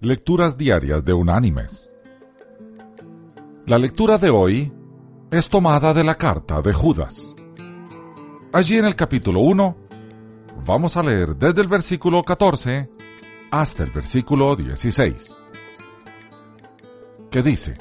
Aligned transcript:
Lecturas 0.00 0.56
Diarias 0.56 1.04
de 1.04 1.12
Unánimes. 1.12 1.96
La 3.66 3.78
lectura 3.78 4.16
de 4.16 4.30
hoy 4.30 4.72
es 5.28 5.48
tomada 5.48 5.92
de 5.92 6.04
la 6.04 6.14
carta 6.14 6.62
de 6.62 6.72
Judas. 6.72 7.34
Allí 8.52 8.78
en 8.78 8.84
el 8.84 8.94
capítulo 8.94 9.40
1 9.40 9.76
vamos 10.64 10.96
a 10.96 11.02
leer 11.02 11.34
desde 11.34 11.62
el 11.62 11.66
versículo 11.66 12.22
14 12.22 12.88
hasta 13.50 13.82
el 13.82 13.90
versículo 13.90 14.54
16, 14.54 15.40
que 17.28 17.42
dice, 17.42 17.74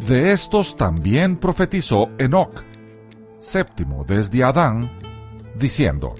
De 0.00 0.32
estos 0.32 0.76
también 0.76 1.36
profetizó 1.36 2.08
Enoc, 2.18 2.60
séptimo 3.38 4.02
desde 4.04 4.42
Adán, 4.42 4.90
diciendo, 5.54 6.16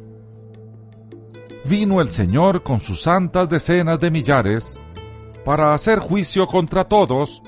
vino 1.65 2.01
el 2.01 2.09
Señor 2.09 2.63
con 2.63 2.81
sus 2.81 3.03
santas 3.03 3.49
decenas 3.49 4.01
de 4.01 4.11
millares 4.11 4.79
para 5.45 5.73
hacer 5.73 5.99
juicio 5.99 6.47
contra 6.47 6.85
todos 6.85 7.43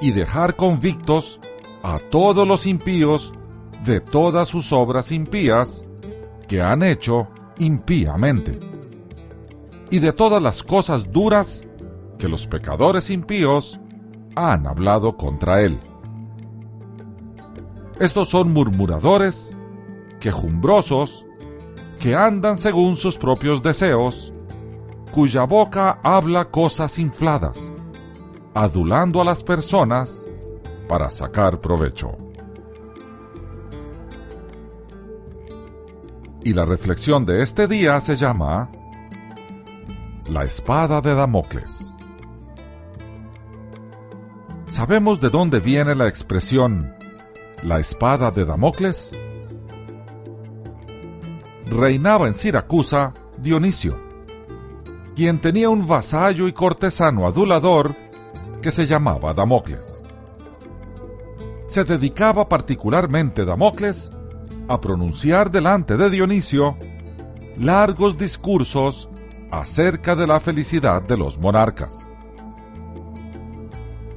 y 0.00 0.12
dejar 0.12 0.56
convictos 0.56 1.40
a 1.82 1.98
todos 1.98 2.46
los 2.46 2.66
impíos 2.66 3.32
de 3.84 4.00
todas 4.00 4.48
sus 4.48 4.72
obras 4.72 5.12
impías 5.12 5.86
que 6.48 6.62
han 6.62 6.82
hecho 6.82 7.28
impíamente 7.58 8.58
y 9.90 9.98
de 9.98 10.12
todas 10.12 10.42
las 10.42 10.62
cosas 10.62 11.10
duras 11.12 11.66
que 12.18 12.28
los 12.28 12.46
pecadores 12.46 13.10
impíos 13.10 13.78
han 14.34 14.66
hablado 14.66 15.16
contra 15.16 15.62
él. 15.62 15.78
Estos 18.00 18.28
son 18.28 18.52
murmuradores, 18.52 19.56
quejumbrosos, 20.20 21.26
que 22.04 22.14
andan 22.14 22.58
según 22.58 22.96
sus 22.96 23.16
propios 23.16 23.62
deseos, 23.62 24.30
cuya 25.10 25.44
boca 25.44 26.00
habla 26.02 26.44
cosas 26.44 26.98
infladas, 26.98 27.72
adulando 28.52 29.22
a 29.22 29.24
las 29.24 29.42
personas 29.42 30.28
para 30.86 31.10
sacar 31.10 31.62
provecho. 31.62 32.14
Y 36.44 36.52
la 36.52 36.66
reflexión 36.66 37.24
de 37.24 37.42
este 37.42 37.66
día 37.66 37.98
se 38.02 38.16
llama 38.16 38.70
La 40.28 40.44
espada 40.44 41.00
de 41.00 41.14
Damocles. 41.14 41.94
¿Sabemos 44.66 45.22
de 45.22 45.30
dónde 45.30 45.58
viene 45.58 45.94
la 45.94 46.06
expresión 46.06 46.94
la 47.62 47.78
espada 47.78 48.30
de 48.30 48.44
Damocles? 48.44 49.14
Reinaba 51.74 52.28
en 52.28 52.34
Siracusa 52.34 53.12
Dionisio, 53.38 53.98
quien 55.16 55.40
tenía 55.40 55.68
un 55.68 55.86
vasallo 55.86 56.46
y 56.46 56.52
cortesano 56.52 57.26
adulador 57.26 57.96
que 58.62 58.70
se 58.70 58.86
llamaba 58.86 59.34
Damocles. 59.34 60.02
Se 61.66 61.84
dedicaba 61.84 62.48
particularmente 62.48 63.44
Damocles 63.44 64.10
a 64.68 64.80
pronunciar 64.80 65.50
delante 65.50 65.96
de 65.96 66.10
Dionisio 66.10 66.76
largos 67.58 68.16
discursos 68.16 69.08
acerca 69.50 70.14
de 70.16 70.26
la 70.26 70.40
felicidad 70.40 71.02
de 71.02 71.16
los 71.16 71.38
monarcas. 71.38 72.08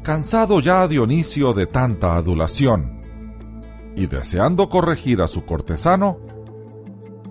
Cansado 0.04 0.60
ya 0.60 0.88
Dionisio 0.88 1.54
de 1.54 1.66
tanta 1.66 2.16
adulación 2.16 3.02
y 3.96 4.06
deseando 4.06 4.70
corregir 4.70 5.22
a 5.22 5.28
su 5.28 5.44
cortesano, 5.44 6.20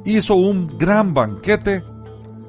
hizo 0.07 0.37
un 0.37 0.79
gran 0.79 1.13
banquete 1.13 1.83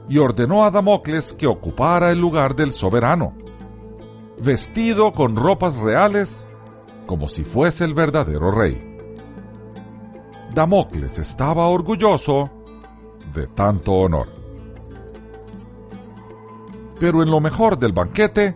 y 0.07 0.19
ordenó 0.19 0.63
a 0.63 0.71
Damocles 0.71 1.33
que 1.33 1.47
ocupara 1.47 2.11
el 2.11 2.19
lugar 2.19 2.55
del 2.55 2.71
soberano, 2.71 3.33
vestido 4.39 5.11
con 5.11 5.35
ropas 5.35 5.75
reales 5.75 6.47
como 7.07 7.27
si 7.27 7.43
fuese 7.43 7.83
el 7.83 7.95
verdadero 7.95 8.51
rey. 8.51 8.97
Damocles 10.53 11.17
estaba 11.17 11.67
orgulloso 11.67 12.49
de 13.33 13.47
tanto 13.47 13.93
honor. 13.93 14.27
Pero 16.99 17.23
en 17.23 17.31
lo 17.31 17.41
mejor 17.41 17.77
del 17.79 17.91
banquete, 17.91 18.55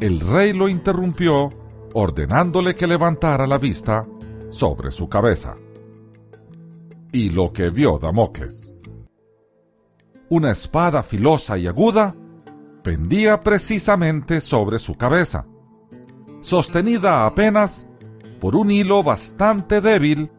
el 0.00 0.20
rey 0.20 0.52
lo 0.52 0.68
interrumpió 0.68 1.50
ordenándole 1.94 2.74
que 2.74 2.86
levantara 2.86 3.46
la 3.46 3.58
vista 3.58 4.06
sobre 4.50 4.90
su 4.90 5.08
cabeza 5.08 5.56
y 7.12 7.30
lo 7.30 7.52
que 7.52 7.70
vio 7.70 7.98
Damocles. 7.98 8.74
Una 10.30 10.50
espada 10.50 11.02
filosa 11.02 11.56
y 11.56 11.66
aguda 11.66 12.14
pendía 12.82 13.40
precisamente 13.40 14.40
sobre 14.40 14.78
su 14.78 14.94
cabeza, 14.94 15.46
sostenida 16.40 17.26
apenas 17.26 17.88
por 18.40 18.56
un 18.56 18.70
hilo 18.70 19.02
bastante 19.02 19.80
débil 19.80 20.30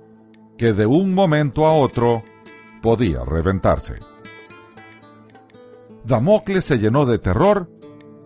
que 0.58 0.74
de 0.74 0.86
un 0.86 1.14
momento 1.14 1.66
a 1.66 1.74
otro 1.74 2.24
podía 2.82 3.24
reventarse. 3.24 3.96
Damocles 6.06 6.66
se 6.66 6.80
llenó 6.80 7.06
de 7.06 7.20
terror 7.20 7.70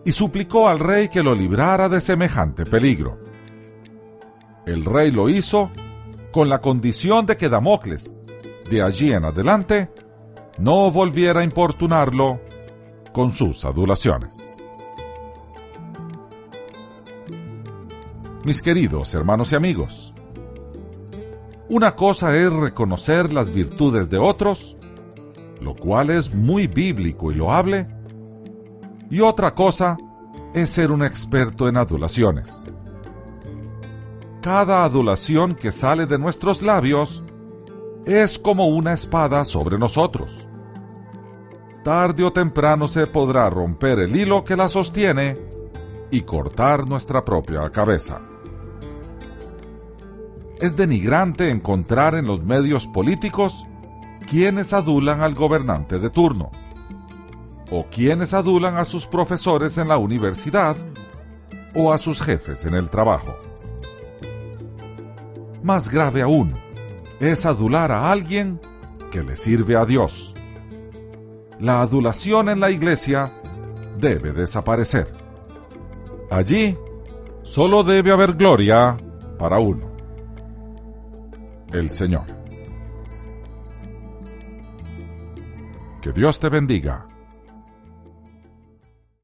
y 0.04 0.12
suplicó 0.12 0.68
al 0.68 0.78
rey 0.78 1.08
que 1.08 1.22
lo 1.22 1.34
librara 1.34 1.88
de 1.88 2.00
semejante 2.00 2.64
peligro. 2.66 3.18
El 4.66 4.84
rey 4.84 5.10
lo 5.10 5.28
hizo 5.28 5.70
con 6.32 6.48
la 6.48 6.60
condición 6.60 7.26
de 7.26 7.36
que 7.36 7.48
Damocles, 7.48 8.14
de 8.70 8.82
allí 8.82 9.12
en 9.12 9.24
adelante 9.24 9.90
no 10.58 10.90
volviera 10.90 11.40
a 11.40 11.44
importunarlo 11.44 12.40
con 13.12 13.32
sus 13.32 13.64
adulaciones. 13.64 14.56
Mis 18.44 18.60
queridos 18.60 19.14
hermanos 19.14 19.52
y 19.52 19.54
amigos, 19.54 20.12
una 21.68 21.96
cosa 21.96 22.36
es 22.36 22.52
reconocer 22.52 23.32
las 23.32 23.50
virtudes 23.50 24.10
de 24.10 24.18
otros, 24.18 24.76
lo 25.60 25.74
cual 25.74 26.10
es 26.10 26.34
muy 26.34 26.66
bíblico 26.66 27.32
y 27.32 27.34
loable, 27.34 27.88
y 29.10 29.20
otra 29.20 29.54
cosa 29.54 29.96
es 30.52 30.70
ser 30.70 30.90
un 30.90 31.02
experto 31.02 31.68
en 31.68 31.78
adulaciones. 31.78 32.66
Cada 34.42 34.84
adulación 34.84 35.54
que 35.54 35.72
sale 35.72 36.04
de 36.04 36.18
nuestros 36.18 36.60
labios 36.60 37.24
es 38.06 38.38
como 38.38 38.66
una 38.66 38.92
espada 38.92 39.44
sobre 39.44 39.78
nosotros. 39.78 40.46
Tarde 41.82 42.24
o 42.24 42.32
temprano 42.32 42.86
se 42.86 43.06
podrá 43.06 43.48
romper 43.50 43.98
el 43.98 44.16
hilo 44.16 44.44
que 44.44 44.56
la 44.56 44.68
sostiene 44.68 45.38
y 46.10 46.22
cortar 46.22 46.88
nuestra 46.88 47.24
propia 47.24 47.68
cabeza. 47.70 48.20
Es 50.60 50.76
denigrante 50.76 51.50
encontrar 51.50 52.14
en 52.14 52.26
los 52.26 52.42
medios 52.42 52.86
políticos 52.86 53.66
quienes 54.30 54.72
adulan 54.72 55.20
al 55.20 55.34
gobernante 55.34 55.98
de 55.98 56.10
turno, 56.10 56.50
o 57.70 57.86
quienes 57.90 58.32
adulan 58.32 58.76
a 58.76 58.84
sus 58.84 59.06
profesores 59.06 59.76
en 59.78 59.88
la 59.88 59.98
universidad, 59.98 60.76
o 61.74 61.92
a 61.92 61.98
sus 61.98 62.22
jefes 62.22 62.64
en 62.64 62.74
el 62.74 62.88
trabajo. 62.88 63.34
Más 65.62 65.90
grave 65.90 66.22
aún, 66.22 66.54
es 67.24 67.46
adular 67.46 67.92
a 67.92 68.10
alguien 68.10 68.60
que 69.10 69.22
le 69.22 69.36
sirve 69.36 69.76
a 69.76 69.84
Dios. 69.84 70.34
La 71.58 71.80
adulación 71.80 72.48
en 72.48 72.60
la 72.60 72.70
iglesia 72.70 73.32
debe 73.98 74.32
desaparecer. 74.32 75.12
Allí 76.30 76.76
solo 77.42 77.82
debe 77.82 78.12
haber 78.12 78.34
gloria 78.34 78.96
para 79.38 79.58
uno, 79.58 79.92
el 81.72 81.90
Señor. 81.90 82.26
Que 86.02 86.12
Dios 86.12 86.38
te 86.38 86.48
bendiga 86.48 87.06